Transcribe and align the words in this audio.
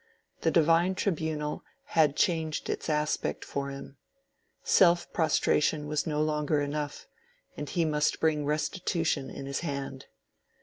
The 0.41 0.49
divine 0.49 0.95
tribunal 0.95 1.63
had 1.93 2.15
changed 2.15 2.71
its 2.71 2.89
aspect 2.89 3.45
for 3.45 3.69
him; 3.69 3.97
self 4.63 5.13
prostration 5.13 5.85
was 5.85 6.07
no 6.07 6.23
longer 6.23 6.59
enough, 6.59 7.05
and 7.55 7.69
he 7.69 7.85
must 7.85 8.19
bring 8.19 8.43
restitution 8.43 9.29
in 9.29 9.45
his 9.45 9.59
hand. 9.59 10.07